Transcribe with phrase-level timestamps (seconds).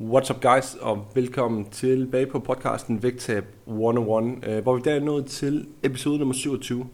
[0.00, 5.00] What's up guys, og velkommen tilbage på podcasten Vægtab 101, øh, hvor vi der er
[5.00, 6.80] nået til episode nummer 27.
[6.80, 6.88] Um,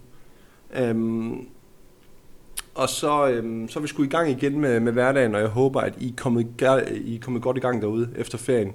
[0.73, 1.49] øhm,
[2.75, 5.49] og så, um, så er vi sgu i gang igen med, med hverdagen, og jeg
[5.49, 6.47] håber, at I er kommet,
[7.05, 8.73] I er kommet godt i gang derude efter ferien.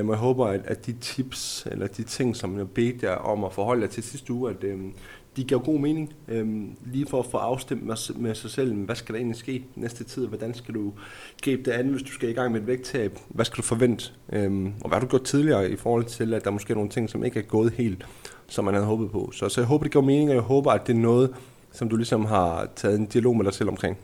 [0.00, 3.16] Um, og jeg håber, at, at de tips, eller de ting, som jeg bedte jer
[3.16, 4.94] om at forholde jer til sidste uge, at um,
[5.36, 8.96] de gav god mening, øhm, lige for at få afstemt med, med sig selv, hvad
[8.96, 10.92] skal der egentlig ske næste tid, hvordan skal du
[11.42, 14.10] gribe det an, hvis du skal i gang med et vægttab, hvad skal du forvente,
[14.32, 16.90] øhm, og hvad har du gjort tidligere i forhold til, at der måske er nogle
[16.90, 18.06] ting, som ikke er gået helt,
[18.46, 19.30] som man havde håbet på.
[19.32, 21.34] Så, så jeg håber, det giver mening, og jeg håber, at det er noget,
[21.72, 23.98] som du ligesom har taget en dialog med dig selv omkring.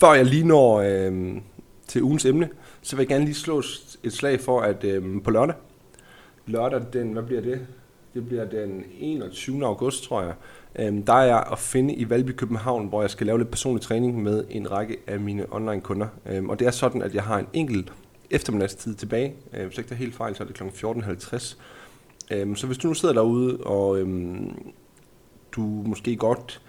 [0.00, 1.40] Før jeg lige når øhm,
[1.86, 2.48] til ugens emne,
[2.82, 3.62] så vil jeg gerne lige slå
[4.02, 5.54] et slag for, at øhm, på lørdag,
[6.46, 7.66] lørdag den, hvad bliver det?
[8.16, 9.66] Det bliver den 21.
[9.66, 10.34] august, tror jeg.
[10.78, 13.82] Øhm, der er jeg at finde i Valby København, hvor jeg skal lave lidt personlig
[13.82, 16.06] træning med en række af mine online kunder.
[16.26, 17.92] Øhm, og det er sådan, at jeg har en enkelt
[18.30, 19.34] eftermiddagstid tilbage.
[19.54, 20.62] Øhm, hvis ikke ikke er helt fejl, så er det kl.
[20.62, 21.56] 14.50.
[22.54, 23.98] Så hvis du nu sidder derude, og
[25.52, 26.60] du måske godt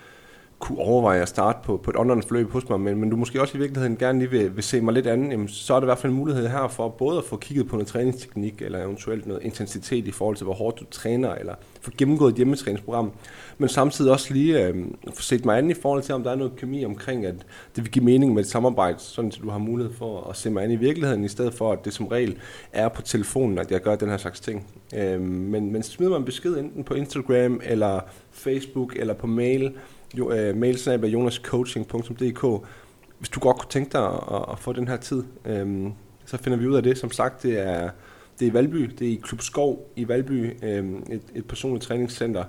[0.60, 3.42] kunne overveje at starte på, på et online forløb hos mig, men, men du måske
[3.42, 5.86] også i virkeligheden gerne lige vil, vil se mig lidt andet, jamen, så er det
[5.86, 8.84] i hvert fald en mulighed her for både at få kigget på noget træningsteknik, eller
[8.84, 13.12] eventuelt noget intensitet i forhold til, hvor hårdt du træner, eller få gennemgået et hjemmetræningsprogram,
[13.58, 14.76] men samtidig også lige øh,
[15.14, 17.36] få set mig an i forhold til, om der er noget kemi omkring, at
[17.76, 20.50] det vil give mening med et samarbejde, sådan at du har mulighed for at se
[20.50, 22.38] mig an i virkeligheden, i stedet for, at det som regel
[22.74, 24.68] er på telefonen, at jeg gør den her slags ting.
[24.96, 28.00] Øh, men, men smid mig en besked enten på Instagram, eller
[28.32, 29.74] Facebook, eller på mail,
[30.14, 32.68] jo, øh, mailsnab af jonascoaching.dk.
[33.20, 35.88] Hvis du godt kunne tænke dig at, at få den her tid, øh,
[36.26, 36.98] så finder vi ud af det.
[36.98, 37.90] Som sagt, det er,
[38.40, 41.86] det er i Valby, det er i Klub Skov i Valby, øh, et, et personligt
[41.86, 42.44] træningscenter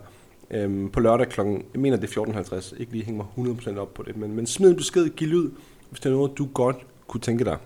[0.50, 3.94] øh, på lørdag klokken, jeg mener det er 14.50, ikke lige hænge mig 100% op
[3.94, 5.50] på det, men, men smid en besked, giv lyd,
[5.91, 6.76] hvis det er noget, du godt
[7.06, 7.56] kunne tænke dig.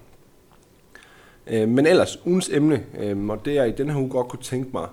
[1.47, 4.42] Øh, men ellers, ugens emne, øh, og det jeg i denne her uge godt kunne
[4.42, 4.88] tænke mig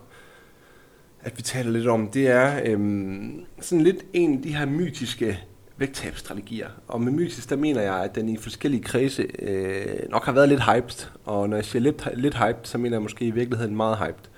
[1.22, 5.40] at vi taler lidt om, det er øhm, sådan lidt en af de her mytiske
[5.78, 6.68] vægttabsstrategier.
[6.88, 10.50] Og med mytisk, der mener jeg, at den i forskellige kredse øh, nok har været
[10.50, 11.08] lidt hyped.
[11.26, 14.30] Og når jeg siger lidt, lidt hyped, så mener jeg måske i virkeligheden meget hyped.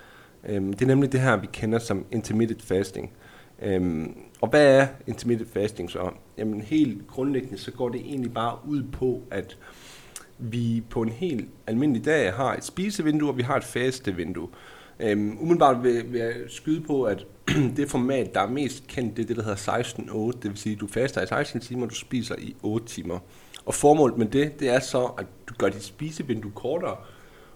[0.50, 3.12] Øhm, det er nemlig det her, vi kender som intermittent fasting.
[3.62, 6.10] Øhm, og hvad er intermittent fasting så?
[6.38, 9.58] Jamen helt grundlæggende, så går det egentlig bare ud på, at
[10.38, 14.48] vi på en helt almindelig dag har et spisevindue, og vi har et fastevindue.
[15.02, 17.26] Øhm, umiddelbart vil, vil jeg skyde på, at
[17.78, 19.82] det format, der er mest kendt, det er det, der hedder
[20.34, 20.40] 16-8.
[20.42, 23.20] Det vil sige, at du faster i 16 timer, og du spiser i 8 timer.
[23.66, 26.96] Og formålet med det, det er så, at du gør dit spisevindue kortere.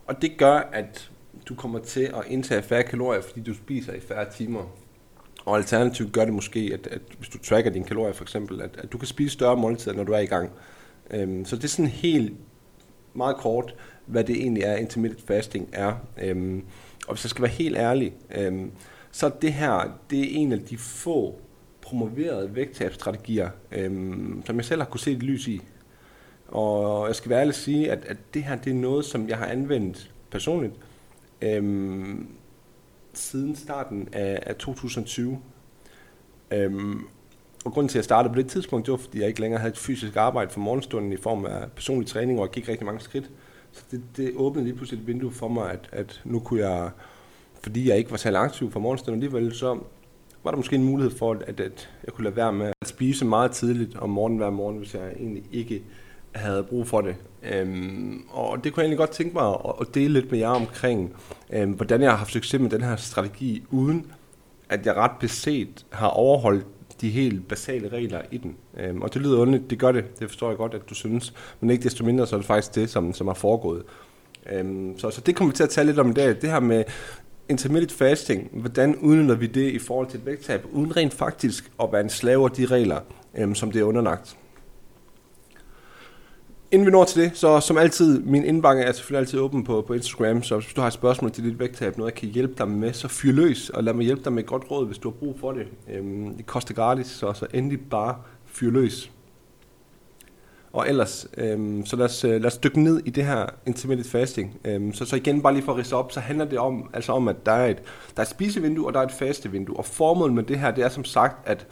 [0.07, 1.11] Og det gør, at
[1.49, 4.63] du kommer til at indtage færre kalorier, fordi du spiser i færre timer.
[5.45, 8.69] Og alternativt gør det måske, at, at hvis du tracker dine kalorier for eksempel, at,
[8.77, 10.51] at du kan spise større måltider, når du er i gang.
[11.11, 12.33] Øhm, så det er sådan helt
[13.13, 13.75] meget kort,
[14.05, 15.93] hvad det egentlig er, intermittent fasting er.
[16.21, 16.63] Øhm,
[17.07, 18.71] og hvis jeg skal være helt ærlig, øhm,
[19.11, 21.39] så det her, det er en af de få
[21.81, 25.61] promoverede vægttabsstrategier, øhm, som jeg selv har kunne se et lys i.
[26.47, 29.29] Og jeg skal være ærlig at sige, at, at det her det er noget, som
[29.29, 30.73] jeg har anvendt personligt
[31.41, 32.27] øhm,
[33.13, 35.39] siden starten af, af 2020.
[36.51, 36.99] Øhm,
[37.65, 39.59] og grunden til, at jeg startede på det tidspunkt, det var, fordi jeg ikke længere
[39.59, 42.85] havde et fysisk arbejde for morgenstunden i form af personlig træning, og jeg gik rigtig
[42.85, 43.31] mange skridt.
[43.75, 46.89] Så det, det åbnede lige pludselig et vindue for mig, at, at nu kunne jeg,
[47.61, 49.79] fordi jeg ikke var særlig aktiv fra morgenstunden alligevel, så
[50.43, 53.25] var der måske en mulighed for, at, at jeg kunne lade være med at spise
[53.25, 55.83] meget tidligt om morgenen hver morgen, hvis jeg egentlig ikke
[56.35, 57.15] havde brug for det.
[57.43, 60.47] Øhm, og det kunne jeg egentlig godt tænke mig at, at dele lidt med jer
[60.47, 61.15] omkring,
[61.53, 64.11] øhm, hvordan jeg har haft succes med den her strategi, uden
[64.69, 66.65] at jeg ret beset har overholdt
[67.05, 68.55] de helt basale regler i den.
[68.77, 71.33] Øhm, og det lyder ondt, det gør det, det forstår jeg godt, at du synes,
[71.59, 73.83] men ikke desto mindre, så er det faktisk det, som, som er foregået.
[74.51, 76.59] Øhm, så, så det kommer vi til at tale lidt om i dag, det her
[76.59, 76.83] med
[77.49, 81.89] intermittent fasting, hvordan udnytter vi det i forhold til et vægttab, uden rent faktisk at
[81.91, 82.99] være en slave af de regler,
[83.37, 84.37] øhm, som det er underlagt.
[86.75, 89.83] Inden vi når til det, så som altid, min indbakke er selvfølgelig altid åben på,
[89.87, 92.53] på Instagram, så hvis du har et spørgsmål til dit vægttab, noget jeg kan hjælpe
[92.57, 94.97] dig med, så fyr løs, og lad mig hjælpe dig med et godt råd, hvis
[94.97, 95.67] du har brug for det.
[95.93, 99.11] Øhm, det koster gratis, så, så endelig bare fyr løs.
[100.73, 104.07] Og ellers, øhm, så lad os, øh, lad os dykke ned i det her intermittent
[104.07, 104.57] fasting.
[104.65, 107.11] Øhm, så, så igen, bare lige for at rise op, så handler det om, altså
[107.11, 107.77] om, at der er, et,
[108.15, 109.77] der er et spisevindue, og der er et fastevindue.
[109.77, 111.67] Og formålet med det her, det er som sagt, at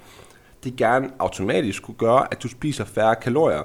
[0.64, 3.64] det gerne automatisk skulle gøre, at du spiser færre kalorier.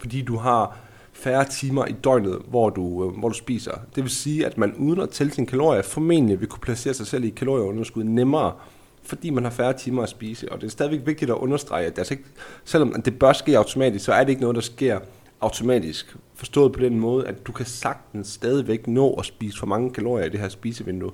[0.00, 0.76] Fordi du har
[1.12, 3.72] færre timer i døgnet, hvor du, øh, hvor du spiser.
[3.94, 7.06] Det vil sige, at man uden at tælle sine kalorier, formentlig vil kunne placere sig
[7.06, 8.52] selv i kalorieunderskud nemmere,
[9.02, 10.52] fordi man har færre timer at spise.
[10.52, 12.24] Og det er stadigvæk vigtigt at understrege, at det altså ikke,
[12.64, 14.98] selvom det bør ske automatisk, så er det ikke noget, der sker
[15.40, 16.16] automatisk.
[16.34, 20.26] Forstået på den måde, at du kan sagtens stadigvæk nå at spise for mange kalorier
[20.26, 21.12] i det her spisevindue.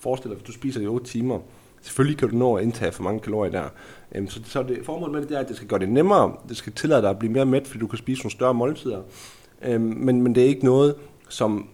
[0.00, 1.38] Forestil dig, hvis du spiser i 8 timer,
[1.82, 3.68] selvfølgelig kan du nå at indtage for mange kalorier der.
[4.14, 6.36] Øhm, så, så det, formålet med det, det er, at det skal gøre det nemmere.
[6.48, 9.02] Det skal tillade dig at blive mere mæt, fordi du kan spise nogle større måltider.
[9.62, 10.94] Øhm, men, men det er ikke noget,
[11.28, 11.68] som,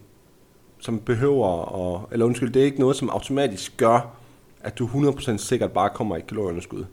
[0.79, 1.47] som behøver,
[1.95, 4.15] at, eller undskyld, det er ikke noget, som automatisk gør,
[4.61, 6.85] at du 100% sikkert bare kommer i kalorieunderskud.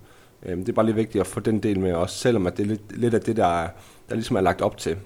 [0.42, 2.62] Øhm, det er bare lige vigtigt at få den del med også, selvom at det
[2.62, 3.68] er lidt, lidt af det, der, er,
[4.08, 4.96] der ligesom er lagt op til.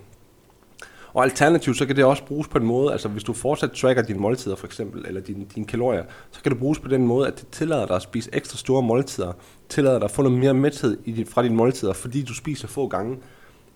[1.15, 4.03] Og alternativt, så kan det også bruges på en måde, altså hvis du fortsat tracker
[4.03, 7.27] dine måltider for eksempel, eller dine, dine kalorier, så kan det bruges på den måde,
[7.27, 9.33] at det tillader dig at spise ekstra store måltider,
[9.69, 12.69] tillader dig at få noget mere mæthed i dit, fra dine måltider, fordi du spiser
[12.69, 13.17] få gange.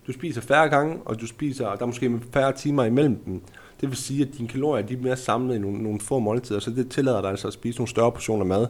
[0.06, 3.42] Du spiser færre gange, og du spiser, og der er måske færre timer imellem dem.
[3.80, 6.60] Det vil sige, at dine kalorier de er mere samlet i nogle, nogle få måltider,
[6.60, 8.66] så det tillader dig altså at spise nogle større portioner mad.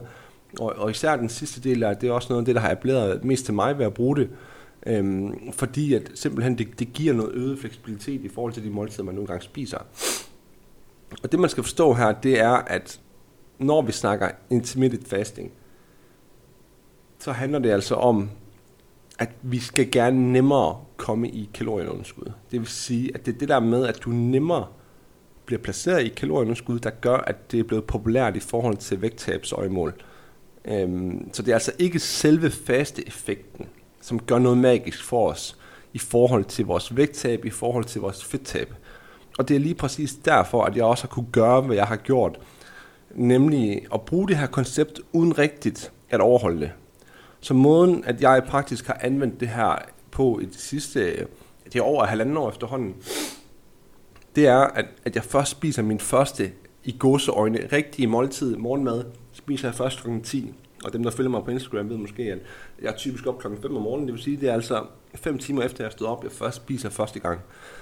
[0.59, 2.71] Og, og især den sidste del af det er også noget af det, der har
[2.71, 4.29] appelleret mest til mig ved at bruge det.
[4.85, 9.03] Øhm, fordi at simpelthen det, det giver noget øget fleksibilitet i forhold til de måltider,
[9.03, 9.77] man nogle gange spiser.
[11.23, 12.99] Og det man skal forstå her, det er, at
[13.59, 15.51] når vi snakker intermittent fasting,
[17.19, 18.29] så handler det altså om,
[19.19, 22.31] at vi skal gerne nemmere komme i kalorieunderskud.
[22.51, 24.67] Det vil sige, at det er det der med, at du nemmere
[25.45, 29.93] bliver placeret i kalorieunderskud, der gør, at det er blevet populært i forhold til vægttabsøjemål.
[30.65, 33.65] Øhm, så det er altså ikke selve faste effekten,
[34.01, 35.57] som gør noget magisk for os
[35.93, 38.73] i forhold til vores vægttab, i forhold til vores fedttab.
[39.37, 41.95] Og det er lige præcis derfor, at jeg også har kunne gøre, hvad jeg har
[41.95, 42.39] gjort,
[43.15, 46.71] nemlig at bruge det her koncept uden rigtigt at overholde det.
[47.39, 49.75] Så måden, at jeg praktisk har anvendt det her
[50.11, 51.27] på i det sidste,
[51.65, 52.95] det er over halvanden år efterhånden,
[54.35, 56.51] det er, at, at jeg først spiser min første
[56.83, 59.03] i godseøjne rigtige måltid morgenmad,
[59.33, 60.09] spiser jeg først kl.
[60.23, 60.53] 10.
[60.85, 62.39] Og dem, der følger mig på Instagram, ved måske, at
[62.81, 64.07] jeg er typisk op klokken 5 om morgenen.
[64.07, 64.85] Det vil sige, det er altså
[65.15, 67.39] 5 timer efter, jeg stod op, jeg først spiser første gang.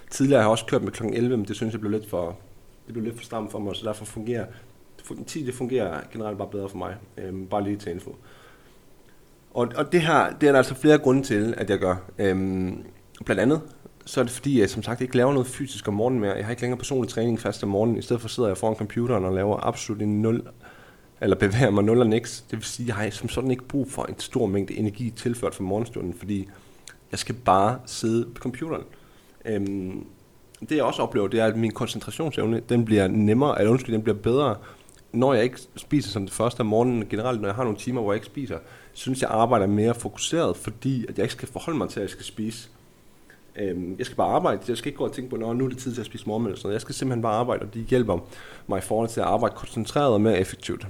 [0.09, 2.37] Tidligere har jeg også kørt med klokken 11, men det synes jeg blev lidt for,
[2.85, 4.45] det blev lidt for stramt for mig, så derfor fungerer
[5.27, 6.95] 10 det fungerer generelt bare bedre for mig.
[7.17, 8.15] Øhm, bare lige til info.
[9.53, 11.95] Og, og det her, det er der altså flere grunde til, at jeg gør.
[12.17, 12.83] Øhm,
[13.25, 13.61] blandt andet,
[14.05, 16.33] så er det fordi, jeg som sagt ikke laver noget fysisk om morgenen mere.
[16.33, 17.97] Jeg har ikke længere personlig træning fast om morgenen.
[17.97, 20.47] I stedet for sidder jeg foran computeren og laver absolut en nul,
[21.21, 22.45] eller bevæger mig 0 og niks.
[22.51, 25.09] Det vil sige, at jeg har som sådan ikke brug for en stor mængde energi
[25.09, 26.47] tilført fra morgenstunden, fordi
[27.11, 28.83] jeg skal bare sidde på computeren.
[29.45, 30.05] Øhm,
[30.59, 34.03] det jeg også oplever, det er, at min koncentrationsevne, den bliver nemmere, eller undskyld, den
[34.03, 34.55] bliver bedre,
[35.11, 38.01] når jeg ikke spiser som det første om morgenen, generelt når jeg har nogle timer,
[38.01, 38.57] hvor jeg ikke spiser,
[38.93, 42.09] synes jeg arbejder mere fokuseret, fordi at jeg ikke skal forholde mig til, at jeg
[42.09, 42.69] skal spise.
[43.55, 44.61] Øhm, jeg skal bare arbejde.
[44.67, 46.27] Jeg skal ikke gå og tænke på, at nu er det tid til at spise
[46.27, 46.51] morgenmad.
[46.51, 48.19] Eller sådan Jeg skal simpelthen bare arbejde, og de hjælper
[48.67, 50.87] mig i forhold til at arbejde koncentreret og mere effektivt.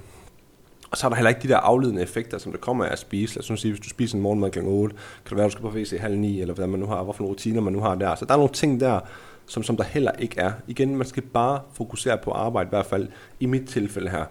[0.91, 2.99] Og så er der heller ikke de der afledende effekter, som der kommer af at
[2.99, 3.35] spise.
[3.35, 4.59] Lad os sige, hvis du spiser en morgenmad kl.
[4.59, 6.85] 8, kan det være, at du skal på WC halv 9, eller hvad man nu
[6.85, 8.15] har, hvorfor nogle rutiner man nu har der.
[8.15, 8.99] Så der er nogle ting der,
[9.45, 10.51] som, som der heller ikke er.
[10.67, 13.07] Igen, man skal bare fokusere på arbejde, i hvert fald
[13.39, 14.25] i mit tilfælde her.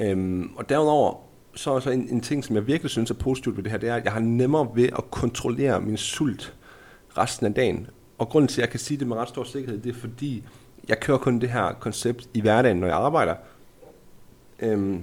[0.00, 1.14] Øhm, og derudover,
[1.54, 3.78] så er så en, en ting, som jeg virkelig synes er positivt ved det her,
[3.78, 6.54] det er, at jeg har nemmere ved at kontrollere min sult
[7.18, 7.86] resten af dagen.
[8.18, 10.44] Og grunden til, at jeg kan sige det med ret stor sikkerhed, det er fordi,
[10.88, 13.34] jeg kører kun det her koncept i hverdagen, når jeg arbejder.
[14.60, 15.02] Øhm,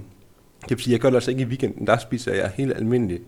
[0.62, 1.86] det vil sige, jeg gør det altså ikke i weekenden.
[1.86, 3.22] Der spiser jeg helt almindeligt.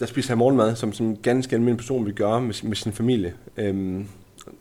[0.00, 2.92] Der spiser jeg morgenmad, som, som en ganske almindelig person vil gøre med, med sin
[2.92, 3.34] familie.
[3.56, 4.06] Øhm,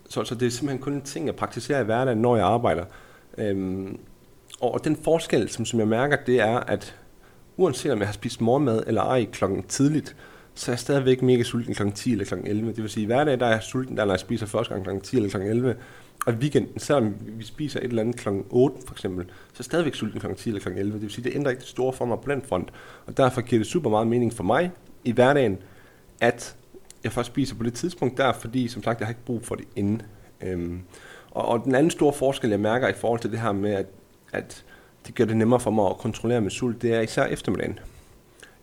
[0.10, 2.86] så, så det er simpelthen kun en ting, jeg praktiserer i hverdagen, når jeg arbejder.
[3.38, 4.00] Øhm,
[4.62, 6.96] og den forskel, som, som jeg mærker, det er, at
[7.58, 10.16] uanset om jeg har spist morgenmad eller ej klokken tidligt,
[10.54, 11.90] så er jeg stadigvæk mega sulten kl.
[11.96, 12.34] 10 eller kl.
[12.46, 12.70] 11.
[12.70, 14.86] Det vil sige, at hverdag der er jeg sulten, der når jeg spiser første gang
[14.86, 14.90] kl.
[15.04, 15.38] 10 eller kl.
[15.38, 15.76] 11.
[16.30, 18.30] Og weekenden, selvom vi spiser et eller andet kl.
[18.50, 20.34] 8 for eksempel, så er jeg stadigvæk sulten kl.
[20.38, 20.70] 10 eller kl.
[20.70, 20.94] 11.
[20.94, 22.70] Det vil sige, det ændrer ikke det store for mig på den front.
[23.06, 24.72] Og derfor giver det super meget mening for mig
[25.04, 25.58] i hverdagen,
[26.22, 26.56] at
[27.04, 29.56] jeg først spiser på det tidspunkt der, fordi som sagt, jeg har ikke brug for
[29.56, 30.02] det inden.
[30.42, 30.82] Øhm,
[31.32, 33.86] og, og den anden store forskel, jeg mærker i forhold til det her med, at,
[34.32, 34.64] at
[35.08, 37.80] det gør det nemmere for mig at kontrollere min sult, det er især eftermiddagen.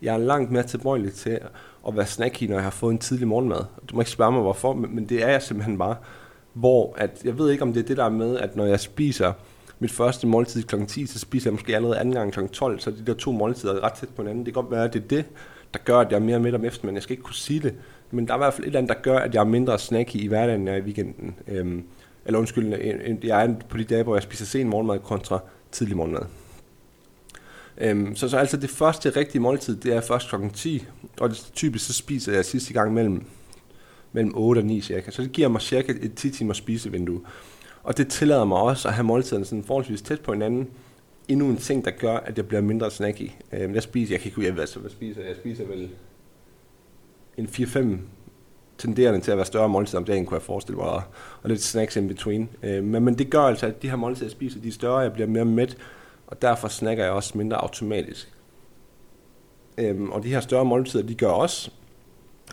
[0.01, 1.39] Jeg er langt mere tilbøjelig til
[1.87, 3.65] at være snacky, når jeg har fået en tidlig morgenmad.
[3.89, 5.95] Du må ikke spørge mig hvorfor, men det er jeg simpelthen bare.
[6.59, 9.33] Hvor at, jeg ved ikke, om det er det der med, at når jeg spiser
[9.79, 10.85] mit første måltid kl.
[10.87, 12.39] 10, så spiser jeg måske allerede anden gang kl.
[12.51, 14.45] 12, så de der to måltider er ret tæt på hinanden.
[14.45, 15.25] Det kan godt være, at det er det,
[15.73, 16.95] der gør, at jeg er mere midt om eftermiddagen.
[16.95, 17.73] Jeg skal ikke kunne sige det,
[18.11, 19.79] men der er i hvert fald et eller andet, der gør, at jeg er mindre
[19.79, 21.35] snacky i hverdagen, end jeg er i weekenden.
[21.47, 21.83] Øhm,
[22.25, 22.73] eller undskyld,
[23.23, 25.39] jeg er på de dage, hvor jeg spiser sen morgenmad kontra
[25.71, 26.21] tidlig morgenmad.
[27.77, 30.35] Øhm, så, så altså det første rigtige måltid, det er først kl.
[30.53, 30.85] 10,
[31.19, 33.25] og det, typisk så spiser jeg sidste gang mellem,
[34.11, 35.11] mellem 8 og 9 cirka.
[35.11, 37.21] Så det giver mig cirka et 10 timers spisevindue.
[37.83, 40.67] Og det tillader mig også at have måltiderne sådan forholdsvis tæt på hinanden.
[41.27, 43.31] Endnu en ting, der gør, at jeg bliver mindre snacky.
[43.53, 45.35] Øhm, jeg spiser, jeg kan ikke jeg altså, hvad spiser jeg?
[45.35, 45.89] spiser vel
[47.37, 47.97] en 4-5
[48.77, 51.01] tenderende til at være større måltider om dagen, kunne jeg forestille mig, og,
[51.43, 52.49] og lidt snacks in between.
[52.63, 54.97] Øh, men, men det gør altså, at de her måltider, jeg spiser, de er større,
[54.97, 55.77] jeg bliver mere mæt,
[56.27, 58.33] og derfor snakker jeg også mindre automatisk.
[59.77, 61.71] Øhm, og de her større måltider, de gør også,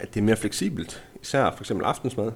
[0.01, 1.05] at det er mere fleksibelt.
[1.25, 2.33] Især for eksempel aftensmad.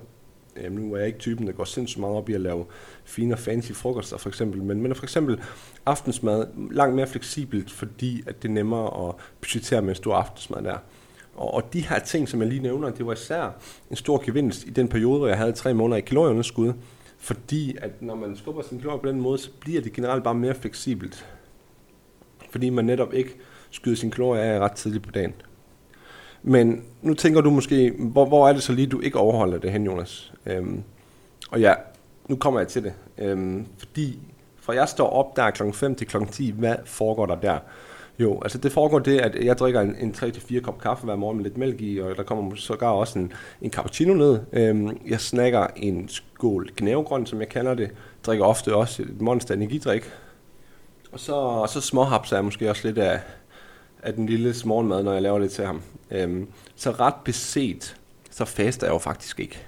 [0.62, 2.64] Jamen, nu er jeg ikke typen, der går sindssygt meget op i at lave
[3.04, 5.40] fine og fancy frokoster for eksempel, men, men for eksempel
[5.86, 10.62] aftensmad langt mere fleksibelt, fordi at det er nemmere at budgettere med en stor aftensmad
[10.62, 10.76] der.
[11.34, 13.50] Og, og de her ting, som jeg lige nævner, det var især
[13.90, 16.72] en stor gevinst i den periode, hvor jeg havde tre måneder i kalorieunderskud,
[17.18, 20.34] fordi at når man skubber sin kalorier på den måde, så bliver det generelt bare
[20.34, 21.26] mere fleksibelt.
[22.50, 23.36] Fordi man netop ikke
[23.70, 25.34] skyder sin kalorier af ret tidligt på dagen.
[26.42, 29.72] Men nu tænker du måske, hvor, hvor er det så lige, du ikke overholder det
[29.72, 30.32] hen, Jonas?
[30.46, 30.82] Øhm,
[31.50, 31.74] og ja,
[32.28, 32.92] nu kommer jeg til det.
[33.18, 34.18] Øhm, fordi
[34.60, 35.62] fra jeg står op der kl.
[35.72, 36.16] 5 til kl.
[36.30, 37.58] 10, hvad foregår der der?
[38.18, 41.36] Jo, altså det foregår det, at jeg drikker en, en 3-4 kop kaffe hver morgen
[41.36, 44.40] med lidt mælk i, og der kommer sågar også en, en cappuccino ned.
[44.52, 47.90] Øhm, jeg snakker en skål gnævegrøn, som jeg kalder det.
[48.26, 50.10] Drikker ofte også et monster energidrik.
[51.12, 53.20] Og så, og så småhapser jeg måske også lidt af,
[54.02, 55.82] af den lille morgenmad, når jeg laver det til ham.
[56.10, 57.96] Øhm, så ret beset,
[58.30, 59.58] så faster jeg jo faktisk ikke.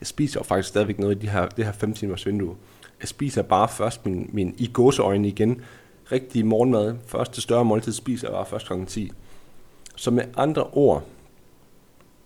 [0.00, 2.56] Jeg spiser jo faktisk stadigvæk noget i de her, det her 5 timers vindue.
[3.00, 5.62] Jeg spiser bare først min, min i gåseøjne igen
[6.12, 8.72] rigtige morgenmad, første større måltid, spiser jeg bare først kl.
[8.86, 9.12] 10.
[9.96, 11.04] Så med andre ord,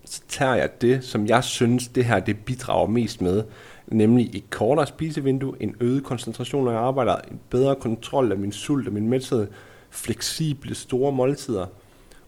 [0.04, 3.44] så tager jeg det, som jeg synes, det her det bidrager mest med,
[3.86, 8.52] nemlig et kortere spisevindue, en øget koncentration, når jeg arbejder, en bedre kontrol af min
[8.52, 9.46] sult og min mæthed,
[9.94, 11.66] fleksible store måltider.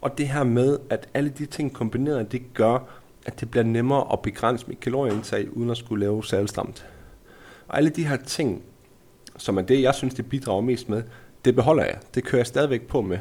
[0.01, 2.79] Og det her med, at alle de ting kombineret, det gør,
[3.27, 6.87] at det bliver nemmere at begrænse mit kalorieindtag, uden at skulle lave salgstramt.
[7.69, 8.63] Og alle de her ting,
[9.37, 11.03] som er det, jeg synes, det bidrager mest med,
[11.45, 11.99] det beholder jeg.
[12.15, 13.19] Det kører jeg stadigvæk på med.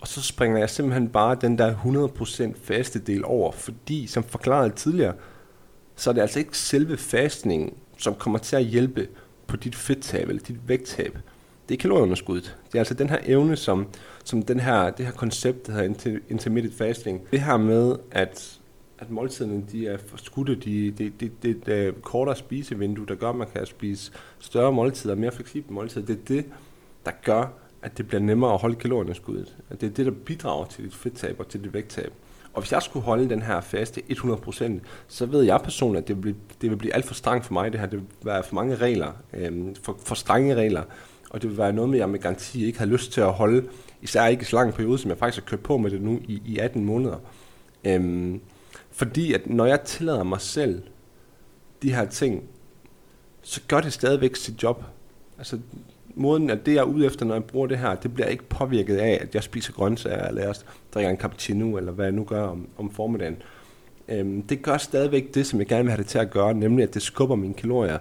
[0.00, 4.74] Og så springer jeg simpelthen bare den der 100% faste del over, fordi som forklaret
[4.74, 5.14] tidligere,
[5.96, 9.08] så er det altså ikke selve fastningen, som kommer til at hjælpe
[9.46, 11.18] på dit fedttab eller dit vægttab.
[11.68, 12.56] Det er kalorieunderskuddet.
[12.66, 13.86] Det er altså den her evne, som,
[14.24, 17.20] som den her, det her koncept, der hedder intermittent fasting.
[17.30, 18.58] Det her med, at,
[18.98, 23.28] at måltiderne de er forskudte, de, det, de, de, de, øh, kortere spisevindue, der gør,
[23.28, 26.06] at man kan spise større måltider, mere fleksible måltider.
[26.06, 26.44] Det er det,
[27.06, 27.52] der gør,
[27.82, 29.56] at det bliver nemmere at holde kalorieunderskuddet.
[29.70, 32.12] At det er det, der bidrager til dit fedttab og til dit vægttab.
[32.54, 34.72] Og hvis jeg skulle holde den her faste 100%,
[35.08, 37.52] så ved jeg personligt, at det vil, blive, det vil blive alt for strengt for
[37.52, 37.72] mig.
[37.72, 40.82] Det her det vil være for mange regler, øhm, for, for strenge regler.
[41.32, 43.32] Og det vil være noget med, at jeg med garanti ikke har lyst til at
[43.32, 43.68] holde,
[44.02, 46.20] især ikke i så lang periode, som jeg faktisk har kørt på med det nu
[46.28, 47.16] i, i 18 måneder.
[47.84, 48.40] Øhm,
[48.90, 50.82] fordi at når jeg tillader mig selv
[51.82, 52.44] de her ting,
[53.42, 54.84] så gør det stadigvæk sit job.
[55.38, 55.58] Altså,
[56.14, 58.44] måden, at det jeg er ude efter, når jeg bruger det her, det bliver ikke
[58.44, 60.54] påvirket af, at jeg spiser grøntsager, eller jeg
[60.94, 63.36] drikker en cappuccino, eller hvad jeg nu gør om, om formiddagen.
[64.08, 66.82] Øhm, det gør stadigvæk det, som jeg gerne vil have det til at gøre, nemlig
[66.82, 67.98] at det skubber mine kalorier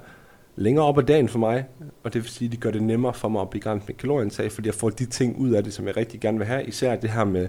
[0.56, 1.66] længere op ad dagen for mig,
[2.04, 4.52] og det vil sige, at det gør det nemmere for mig at begrænse mit kalorieindtag,
[4.52, 6.96] fordi jeg får de ting ud af det, som jeg rigtig gerne vil have, især
[6.96, 7.48] det her med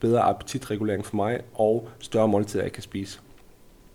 [0.00, 3.20] bedre appetitregulering for mig, og større måltider, jeg kan spise.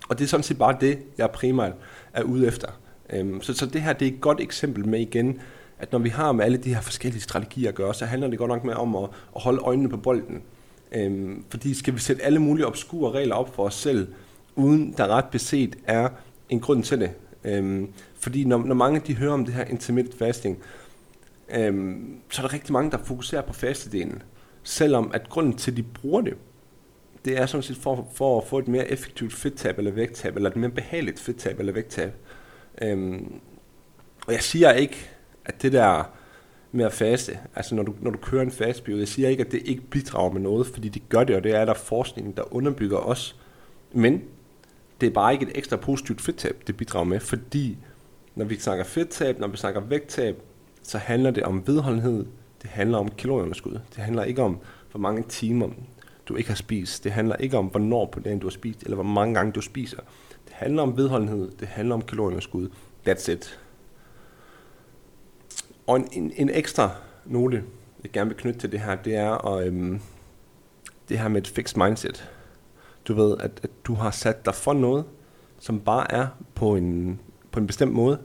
[0.09, 1.73] Og det er sådan set bare det, jeg primært
[2.13, 2.67] er ude efter.
[3.09, 5.39] Øhm, så, så det her det er et godt eksempel med igen,
[5.79, 8.37] at når vi har med alle de her forskellige strategier at gøre, så handler det
[8.37, 9.03] godt nok med om at,
[9.35, 10.41] at holde øjnene på bolden.
[10.91, 14.07] Øhm, fordi skal vi sætte alle mulige obskure regler op for os selv,
[14.55, 16.09] uden der ret beset er
[16.49, 17.11] en grund til det.
[17.43, 20.59] Øhm, fordi når, når mange de hører om det her intermittent fasting,
[21.55, 24.23] øhm, så er der rigtig mange, der fokuserer på fastedelen.
[24.63, 26.33] Selvom at grunden til, at de bruger det,
[27.25, 30.49] det er sådan set for, for at få et mere effektivt fedttab eller vægttab, eller
[30.49, 32.13] et mere behageligt fedttab eller vægttab.
[32.81, 33.39] Øhm,
[34.27, 35.09] og jeg siger ikke,
[35.45, 36.11] at det der
[36.71, 39.51] med at faste, altså når du, når du kører en fastperiode, jeg siger ikke, at
[39.51, 42.53] det ikke bidrager med noget, fordi det gør det, og det er der forskning, der
[42.53, 43.35] underbygger os.
[43.91, 44.21] Men
[45.01, 47.77] det er bare ikke et ekstra positivt fedttab, det bidrager med, fordi
[48.39, 50.41] når vi snakker fedttab, når vi snakker vægttab,
[50.83, 52.25] så handler det om vedholdenhed,
[52.61, 53.71] det handler om kalorieunderskud.
[53.71, 54.59] Det handler ikke om,
[54.91, 55.69] hvor mange timer
[56.27, 57.03] du ikke har spist.
[57.03, 59.61] Det handler ikke om, hvornår på dagen du har spist, eller hvor mange gange du
[59.61, 59.97] spiser.
[60.45, 62.69] Det handler om vedholdenhed, det handler om kalorieunderskud.
[63.07, 63.59] That's it.
[65.87, 66.89] Og en, en, en ekstra
[67.25, 67.63] note,
[68.03, 70.01] jeg gerne vil knytte til det her, det er, at, øhm,
[71.09, 72.29] det her med et fixed mindset.
[73.07, 75.05] Du ved, at, at du har sat dig for noget,
[75.59, 77.19] som bare er på en,
[77.51, 78.19] på en bestemt måde.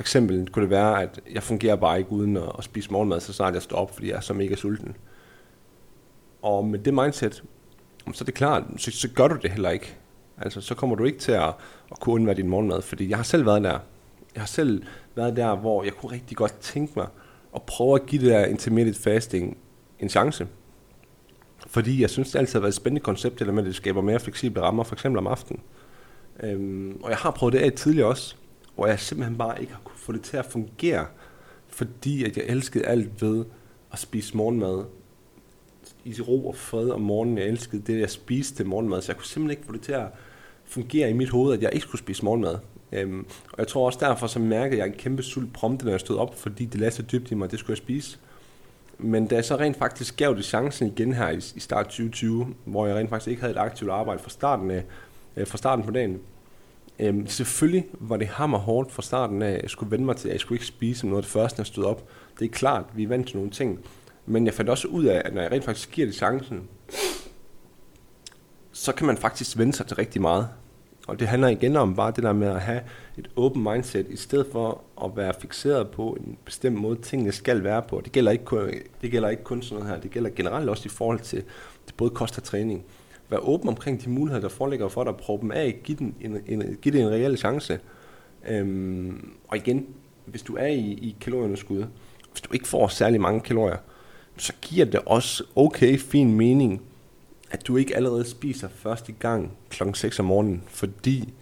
[0.00, 3.20] For eksempel kunne det være, at jeg fungerer bare ikke uden at, at spise morgenmad,
[3.20, 4.96] så snart jeg står op, fordi jeg er så mega sulten.
[6.42, 7.42] Og med det mindset,
[8.12, 9.96] så er det klart, så, så gør du det heller ikke.
[10.38, 11.54] Altså, så kommer du ikke til at,
[11.90, 13.78] at kunne undvære din morgenmad, fordi jeg har selv været der.
[14.34, 14.82] Jeg har selv
[15.14, 17.06] været der, hvor jeg kunne rigtig godt tænke mig
[17.54, 19.56] at prøve at give det der intermittent fasting
[19.98, 20.48] en chance.
[21.66, 23.74] Fordi jeg synes, det altid har været et spændende koncept, det der med, at det
[23.74, 25.62] skaber mere fleksible rammer, for eksempel om aftenen.
[26.42, 28.36] Øhm, og jeg har prøvet det af tidligere også,
[28.80, 31.06] hvor jeg simpelthen bare ikke har kunne få det til at fungere,
[31.68, 33.44] fordi at jeg elskede alt ved
[33.92, 34.84] at spise morgenmad
[36.04, 37.38] i ro og fred om morgenen.
[37.38, 39.92] Jeg elskede det, jeg spiste til morgenmad, så jeg kunne simpelthen ikke få det til
[39.92, 40.06] at
[40.64, 42.58] fungere i mit hoved, at jeg ikke skulle spise morgenmad.
[42.92, 46.00] Øhm, og jeg tror også derfor, så mærkede jeg en kæmpe sult prompte, når jeg
[46.00, 48.18] stod op, fordi det lagde så dybt i mig, at det skulle jeg spise.
[48.98, 52.54] Men da jeg så rent faktisk gav det chancen igen her i, i start 2020,
[52.64, 54.84] hvor jeg rent faktisk ikke havde et aktivt arbejde fra starten, af,
[55.36, 56.20] øh, fra starten på dagen,
[57.00, 60.28] øhm, selvfølgelig var det hammer hårdt fra starten af, at jeg skulle vende mig til,
[60.28, 62.08] at jeg skulle ikke spise noget af det første, når jeg stod op.
[62.38, 63.78] Det er klart, vi er vant til nogle ting.
[64.26, 66.68] Men jeg fandt også ud af, at når jeg rent faktisk giver det chancen,
[68.72, 70.48] så kan man faktisk vende sig til rigtig meget.
[71.06, 72.80] Og det handler igen om bare det der med at have
[73.18, 77.64] et åbent mindset, i stedet for at være fixeret på en bestemt måde, tingene skal
[77.64, 78.00] være på.
[78.04, 78.70] Det gælder ikke kun,
[79.02, 81.42] det gælder ikke kun sådan noget her, det gælder generelt også i forhold til,
[81.86, 82.84] til både kost og træning.
[83.30, 86.40] Vær åben omkring de muligheder, der foreligger for dig, prøve dem af, giv, den en,
[86.46, 87.80] en, giv det en reel chance.
[88.48, 89.86] Øhm, og igen,
[90.26, 91.84] hvis du er i, i kalorieunderskud,
[92.30, 93.76] hvis du ikke får særlig mange kalorier,
[94.36, 96.82] så giver det også okay fin mening
[97.50, 99.82] at du ikke allerede spiser første gang kl.
[99.94, 101.32] 6 om morgenen, fordi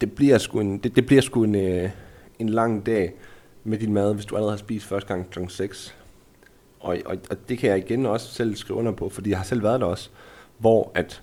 [0.00, 1.90] det bliver sgu en, det, det bliver sgu en, øh,
[2.38, 3.12] en lang dag
[3.64, 5.40] med din mad, hvis du allerede har spist første gang kl.
[5.48, 5.96] 6.
[6.80, 9.44] Og, og, og det kan jeg igen også selv skrive under på, fordi jeg har
[9.44, 10.10] selv været der også,
[10.58, 11.22] hvor at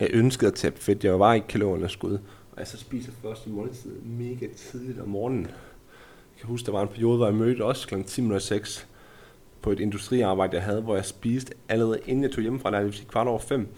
[0.00, 1.04] jeg ønskede at tabe fedt.
[1.04, 2.12] Jeg var ikke kalorieunderskud,
[2.52, 5.44] og jeg så spiser første måltid mega tidligt om morgenen.
[5.44, 7.94] Jeg kan huske, der var en periode, hvor jeg mødte også kl.
[7.94, 8.84] 10.06,
[9.62, 12.82] på et industriarbejde, jeg havde, hvor jeg spiste allerede inden jeg tog hjemmefra, der er
[12.82, 13.68] det kvart over fem,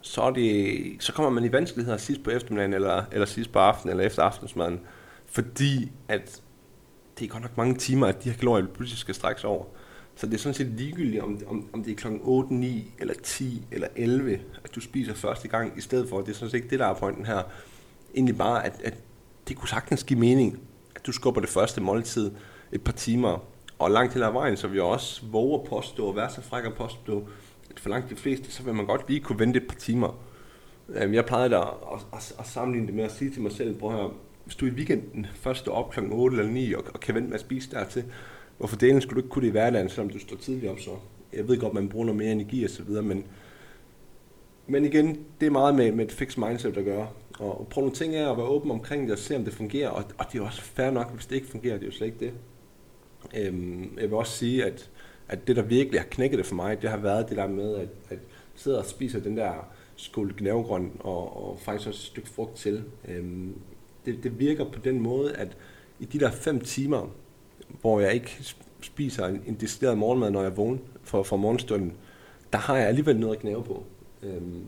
[0.00, 3.58] så, er det, så kommer man i vanskeligheder sidst på eftermiddagen, eller, eller sidst på
[3.58, 4.80] aftenen, eller efter aftensmaden,
[5.26, 6.42] fordi at
[7.18, 9.64] det er godt nok mange timer, at de her kalorier pludselig skal strækkes over.
[10.14, 13.14] Så det er sådan set ligegyldigt, om, om, om det er klokken 8, 9, eller
[13.22, 16.54] 10, eller 11, at du spiser første gang, i stedet for, det er sådan set
[16.54, 17.42] ikke det, der er pointen her.
[18.14, 18.94] Egentlig bare, at, at
[19.48, 20.58] det kunne sagtens give mening,
[20.96, 22.30] at du skubber det første måltid
[22.72, 23.44] et par timer
[23.78, 26.64] og langt til ad vejen, så vi også våger at påstå, og være så fræk
[26.64, 27.28] at påstå,
[27.70, 30.18] at for langt de fleste, så vil man godt lige kunne vente et par timer.
[30.88, 33.78] Øhm, jeg plejede da at, at, at sammenligne det med at sige til mig selv,
[33.78, 34.10] prøv at høre,
[34.44, 36.00] hvis du i weekenden først står op kl.
[36.10, 38.04] 8 eller 9 og, og kan vente med at spise dertil,
[38.58, 40.90] hvorfor delen skulle du ikke kunne det i hverdagen, selvom du står tidligt op så?
[41.32, 43.24] Jeg ved godt, man bruger noget mere energi og så videre, men,
[44.66, 47.08] men igen, det er meget med, med et fixed mindset at gøre.
[47.38, 49.88] Og prøv nogle ting af at være åben omkring det og se, om det fungerer.
[49.88, 51.74] Og, og det er også fair nok, hvis det ikke fungerer.
[51.74, 52.32] Det er jo slet ikke det.
[53.36, 54.90] Øhm, jeg vil også sige, at,
[55.28, 57.74] at det, der virkelig har knækket det for mig, det har været det der med,
[57.74, 58.18] at, at
[58.54, 59.52] sidde og spise den der
[59.96, 62.84] skål gnavegrøn og, og faktisk også et stykke frugt til.
[63.08, 63.54] Øhm,
[64.06, 65.56] det, det virker på den måde, at
[66.00, 67.10] i de der fem timer,
[67.80, 68.44] hvor jeg ikke
[68.80, 71.92] spiser en, en decideret morgenmad, når jeg vågner for, for morgenstunden,
[72.52, 73.84] der har jeg alligevel noget at knæve på.
[74.22, 74.64] Øhm,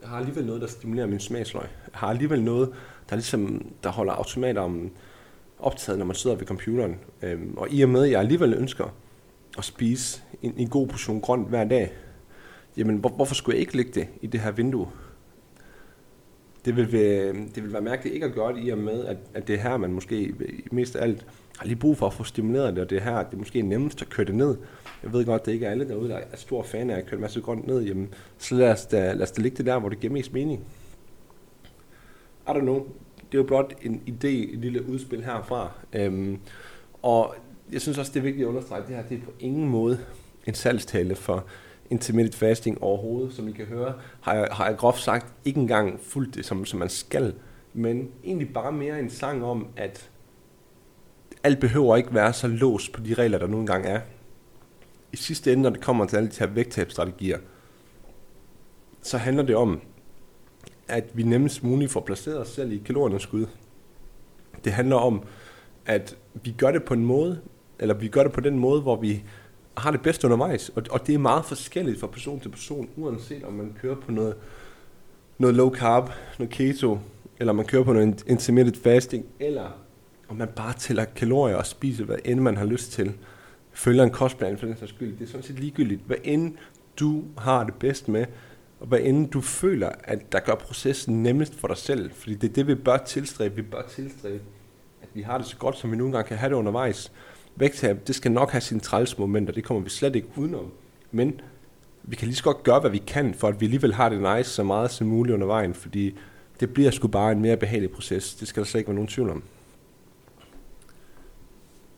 [0.00, 1.62] jeg har alligevel noget, der stimulerer min smagsløg.
[1.62, 2.72] Jeg har alligevel noget,
[3.10, 4.90] der ligesom der holder automater om
[5.58, 6.98] optaget, når man sidder ved computeren.
[7.22, 8.94] Øhm, og i og med, at jeg alligevel ønsker
[9.58, 11.92] at spise en, en god portion grønt hver dag,
[12.76, 14.88] jamen hvor, hvorfor skulle jeg ikke lægge det i det her vindue?
[16.64, 19.16] Det vil, være, det vil være mærkeligt ikke at gøre det i og med, at,
[19.34, 20.34] at det er her, man måske
[20.72, 21.26] mest af alt
[21.58, 23.62] har lige brug for at få stimuleret det, og det er her, det er måske
[23.62, 24.56] nemmest at køre det ned.
[25.02, 27.14] Jeg ved godt, det ikke er alle derude, der er stor fan af at køre
[27.14, 27.82] en masse grønt ned.
[27.82, 30.32] Jamen, så lad os, da, lad os da ligge det der, hvor det giver mest
[30.32, 30.64] mening.
[32.48, 32.86] I don't know
[33.34, 35.70] det er jo blot en idé, et lille udspil herfra.
[35.92, 36.38] Øhm,
[37.02, 37.34] og
[37.72, 39.68] jeg synes også, det er vigtigt at understrege, at det her det er på ingen
[39.68, 39.98] måde
[40.46, 41.44] en salgstale for
[41.90, 43.32] intermittent fasting overhovedet.
[43.32, 46.64] Som I kan høre, har jeg, har jeg groft sagt ikke engang fuldt det, som,
[46.64, 47.34] som man skal.
[47.72, 50.10] Men egentlig bare mere en sang om, at
[51.42, 54.00] alt behøver ikke være så låst på de regler, der nu engang er.
[55.12, 57.38] I sidste ende, når det kommer til alle de her vægttabstrategier,
[59.02, 59.80] så handler det om,
[60.88, 63.46] at vi nemmest muligt får placeret os selv i kalorieunderskud.
[64.64, 65.22] Det handler om,
[65.86, 67.40] at vi gør det på en måde,
[67.78, 69.24] eller vi gør det på den måde, hvor vi
[69.76, 70.68] har det bedst undervejs.
[70.68, 74.12] Og, og det er meget forskelligt fra person til person, uanset om man kører på
[74.12, 74.34] noget,
[75.38, 76.98] noget low carb, noget keto,
[77.38, 79.70] eller man kører på noget intermittent fasting, eller
[80.28, 83.12] om man bare tæller kalorier og spiser, hvad end man har lyst til.
[83.72, 85.18] Følger en kostplan for den sags skyld.
[85.18, 86.00] Det er sådan set ligegyldigt.
[86.06, 86.54] Hvad end
[87.00, 88.26] du har det bedst med,
[88.80, 92.10] og hvad end du føler, at der gør processen nemmest for dig selv.
[92.12, 93.54] Fordi det er det, vi bør tilstræbe.
[93.54, 94.42] Vi bør tilstræbe,
[95.02, 97.12] at vi har det så godt, som vi nu engang kan have det undervejs.
[97.56, 100.70] Vægttab, det skal nok have sine trælsmomenter, det kommer vi slet ikke udenom.
[101.10, 101.40] Men
[102.02, 104.36] vi kan lige så godt gøre, hvad vi kan, for at vi alligevel har det
[104.36, 106.14] nice så meget som muligt under vejen, fordi
[106.60, 108.34] det bliver sgu bare en mere behagelig proces.
[108.34, 109.42] Det skal der slet ikke være nogen tvivl om.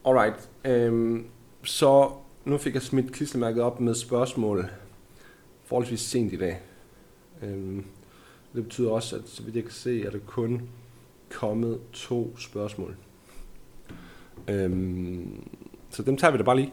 [0.05, 1.27] Alright, øhm,
[1.63, 2.11] så
[2.45, 4.71] nu fik jeg smidt klistermærket op med spørgsmål
[5.65, 6.61] forholdsvis sent i dag.
[7.43, 7.85] Øhm,
[8.55, 10.63] det betyder også, at så vidt jeg kan se, er der kun
[11.31, 12.97] kommet to spørgsmål.
[14.49, 15.49] Øhm,
[15.91, 16.73] så dem tager vi da bare lige.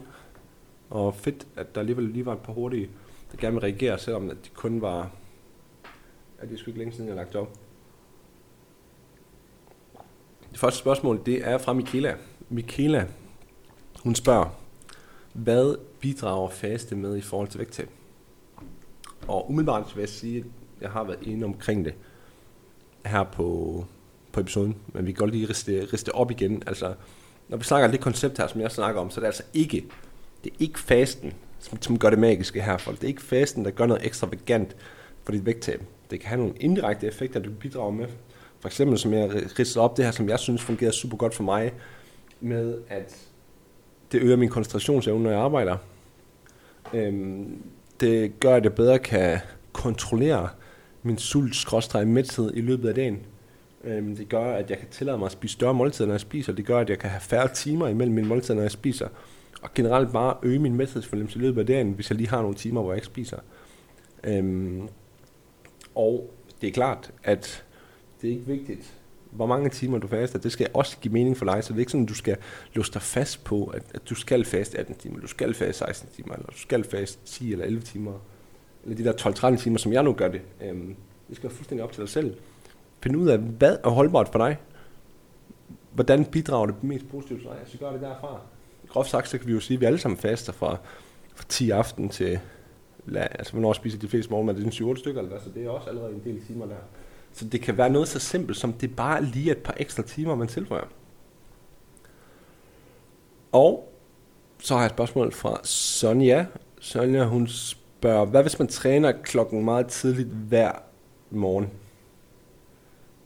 [0.90, 2.90] Og fedt, at der alligevel lige var et par hurtige,
[3.32, 5.12] der gerne vil reagere, selvom at de kun var...
[6.42, 7.60] Ja, det er sgu ikke længe siden, jeg har lagt op.
[10.52, 12.16] Det første spørgsmål, det er fra Michaela.
[12.50, 13.08] Michaela,
[14.04, 14.60] hun spørger,
[15.34, 17.90] hvad bidrager faste med i forhold til vægttab?
[19.28, 20.46] Og umiddelbart vil jeg sige, at
[20.82, 21.94] jeg har været inde omkring det
[23.06, 23.86] her på,
[24.32, 26.64] på episoden, men vi kan godt lige riste, riste op igen.
[26.68, 26.96] Altså,
[27.48, 29.44] når vi snakker om det koncept her, som jeg snakker om, så er det altså
[29.54, 29.86] ikke,
[30.44, 33.66] det er ikke fasten, som, som gør det magiske her for Det er ikke fasten,
[33.66, 34.76] der gør noget ekstravagant
[35.24, 35.84] for dit vægttab.
[36.12, 38.08] Det kan have nogle indirekte effekter, du bidrager med.
[38.60, 41.44] For eksempel, som jeg ridsede op, det her, som jeg synes fungerer super godt for
[41.44, 41.74] mig,
[42.42, 43.18] med at
[44.12, 45.78] det øger min koncentrationsevne, når jeg arbejder.
[46.94, 47.64] Øhm,
[48.00, 49.40] det gør, at jeg bedre kan
[49.74, 50.50] kontrollere
[51.04, 51.74] min sult
[52.06, 53.20] mæthed i løbet af dagen.
[53.84, 56.54] Øhm, det gør, at jeg kan tillade mig at spise større måltider, når jeg spiser.
[56.54, 59.08] Det gør, at jeg kan have færre timer imellem mine måltider, når jeg spiser.
[59.62, 62.56] Og generelt bare øge min mæthedsfornemmelse i løbet af dagen, hvis jeg lige har nogle
[62.56, 63.38] timer, hvor jeg ikke spiser.
[64.24, 64.88] Øhm,
[65.96, 67.66] og det er klart, at
[68.22, 68.94] det er ikke vigtigt,
[69.32, 71.80] hvor mange timer du faster, det skal også give mening for dig, så det er
[71.80, 72.38] ikke sådan, at du skal
[72.74, 76.10] låse dig fast på, at, at du skal faste 18 timer, du skal faste 16
[76.16, 78.14] timer, eller du skal faste 10 eller 11 timer,
[78.84, 80.42] eller de der 12-13 timer, som jeg nu gør det.
[80.62, 80.96] Øhm,
[81.28, 82.36] det skal være fuldstændig op til dig selv
[83.04, 84.58] finde ud af, hvad er holdbart for dig?
[85.94, 87.58] Hvordan bidrager det mest positivt til dig?
[87.66, 88.40] Så gør det derfra.
[88.88, 90.78] Groft sagt, så kan vi jo sige, at vi alle sammen faster fra,
[91.36, 92.40] fra 10 aften til,
[93.16, 95.70] altså hvornår spiser de fleste morgenmad, det er 7 stykker, eller hvad, så det er
[95.70, 96.76] også allerede en del timer der.
[97.34, 100.04] Så det kan være noget så simpelt som, det er bare lige et par ekstra
[100.04, 100.86] timer, man tilføjer.
[103.52, 103.94] Og
[104.60, 106.46] så har jeg et spørgsmål fra Sonja.
[106.80, 110.72] Sonja, hun spørger, hvad hvis man træner klokken meget tidligt hver
[111.30, 111.70] morgen?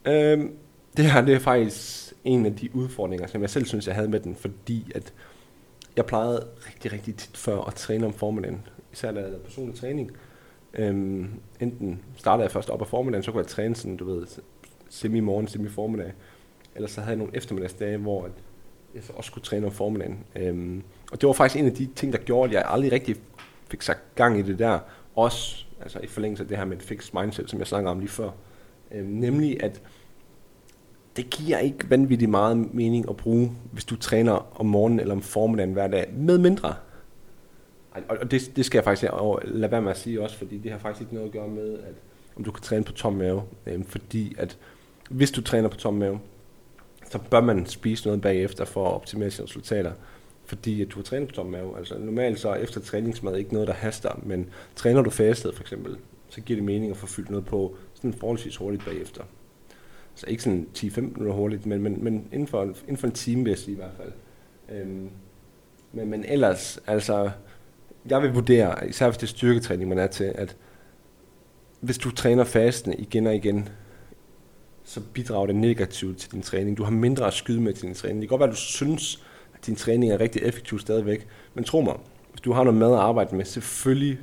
[0.08, 0.58] Øhm,
[0.98, 4.10] det her det er faktisk en af de udfordringer, som jeg selv synes, jeg havde
[4.10, 5.14] med den, fordi at
[5.96, 8.62] jeg plejede rigtig, rigtig tit før at træne om formiddagen.
[8.94, 10.12] Især da jeg lavede personlig træning.
[10.74, 14.28] Øhm, enten startede jeg først op af formiddagen, så kunne jeg træne sådan, du ved,
[14.90, 16.14] semi-morgen, semi-formiddag.
[16.76, 18.30] Eller så havde jeg nogle eftermiddagsdage, hvor
[18.96, 20.20] jeg så også skulle træne om formiddagen.
[20.36, 23.16] Øhm, og det var faktisk en af de ting, der gjorde, at jeg aldrig rigtig
[23.68, 24.80] fik sagt gang i det der.
[25.16, 28.00] Også altså i forlængelse af det her med et fixed mindset, som jeg snakkede om
[28.00, 28.32] lige før.
[28.92, 29.82] Øhm, nemlig at
[31.18, 35.22] det giver ikke vanvittigt meget mening at bruge, hvis du træner om morgenen eller om
[35.22, 36.76] formiddagen hver dag, med mindre
[38.10, 39.12] og det, det skal jeg faktisk
[39.44, 41.74] lade være med at sige også, fordi det har faktisk ikke noget at gøre med,
[41.80, 41.94] at
[42.36, 43.44] om du kan træne på tom mave.
[43.66, 44.58] Øh, fordi at
[45.10, 46.20] hvis du træner på tom mave,
[47.12, 49.92] så bør man spise noget bagefter for at optimere sine resultater.
[50.46, 51.78] Fordi at du har trænet på tom mave.
[51.78, 55.64] Altså normalt så er efter træningsmad ikke noget, der haster, men træner du fastet for
[55.64, 55.98] eksempel,
[56.30, 59.24] så giver det mening at få fyldt noget på sådan forholdsvis hurtigt bagefter
[60.18, 63.44] altså ikke sådan 10-15 minutter hurtigt, men, men, men inden, for, inden for en time
[63.44, 64.12] vil jeg sige i hvert fald.
[64.70, 65.10] Øhm,
[65.94, 67.30] men, men ellers, altså
[68.10, 70.56] jeg vil vurdere, især hvis det er styrketræning, man er til, at
[71.80, 73.70] hvis du træner fasten igen og igen,
[74.84, 76.78] så bidrager det negativt til din træning.
[76.78, 78.22] Du har mindre at skyde med til din træning.
[78.22, 81.64] Det kan godt være, at du synes, at din træning er rigtig effektiv stadigvæk, men
[81.64, 81.96] tro mig,
[82.32, 84.20] hvis du har noget mad at arbejde med, selvfølgelig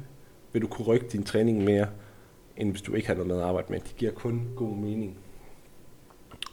[0.52, 1.86] vil du kunne rykke din træning mere,
[2.56, 3.80] end hvis du ikke har noget mad at arbejde med.
[3.80, 5.18] Det giver kun god mening.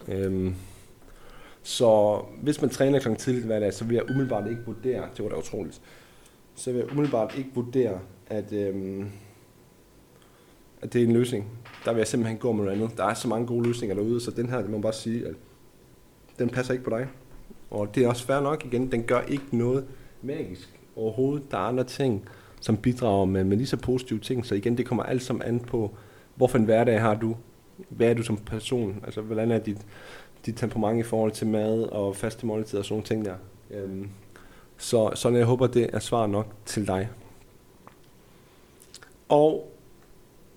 [0.07, 0.55] Øhm,
[1.63, 3.15] så hvis man træner kl.
[3.15, 5.81] tidligt hver dag, så vil jeg umiddelbart ikke vurdere, det var da utroligt,
[6.55, 9.09] så vil jeg umiddelbart ikke vurdere, at, øhm,
[10.81, 11.47] at det er en løsning.
[11.85, 12.97] Der vil jeg simpelthen gå med noget andet.
[12.97, 15.27] Der er så mange gode løsninger derude, så den her, det må man bare sige,
[15.27, 15.35] at
[16.39, 17.07] den passer ikke på dig.
[17.71, 19.85] Og det er også fair nok igen, den gør ikke noget
[20.21, 21.51] magisk overhovedet.
[21.51, 22.29] Der er andre ting,
[22.61, 24.45] som bidrager med, med lige så positive ting.
[24.45, 25.91] Så igen, det kommer alt sammen an på,
[26.35, 27.35] hvorfor en hverdag har du?
[27.89, 29.01] Hvad er du som person?
[29.05, 29.77] Altså, hvordan er dit,
[30.45, 33.35] dit temperament i forhold til mad og faste måltider og sådan nogle ting der?
[33.71, 34.09] Øhm,
[34.77, 37.09] så sådan jeg håber, det er svar nok til dig.
[39.29, 39.71] Og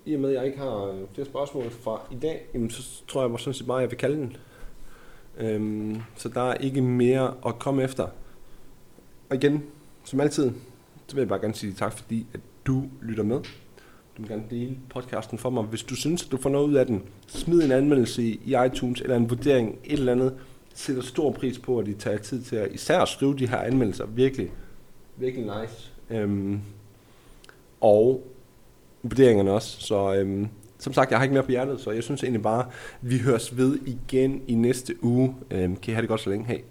[0.05, 3.27] i og med, at jeg ikke har flere spørgsmål fra i dag, jamen, så tror
[3.27, 4.37] jeg sådan set bare, at jeg vil kalde den.
[5.37, 8.07] Øhm, så der er ikke mere at komme efter.
[9.29, 9.63] Og igen,
[10.03, 10.51] som altid,
[11.07, 13.41] så vil jeg bare gerne sige tak, fordi at du lytter med.
[14.17, 15.63] Du må gerne dele podcasten for mig.
[15.63, 19.01] Hvis du synes, at du får noget ud af den, smid en anmeldelse i, iTunes
[19.01, 20.33] eller en vurdering, et eller andet.
[20.73, 24.05] Sætter stor pris på, at I tager tid til at især skrive de her anmeldelser.
[24.05, 24.51] Virkelig,
[25.17, 25.91] virkelig nice.
[26.09, 26.59] Øhm,
[27.81, 28.27] og
[29.03, 29.81] vurderingerne også.
[29.81, 30.47] Så øhm,
[30.79, 32.69] som sagt, jeg har ikke mere på hjertet, så jeg synes egentlig bare, at
[33.01, 35.35] vi høres ved igen i næste uge.
[35.51, 36.45] Øhm, kan I have det godt så længe.
[36.45, 36.61] Hej.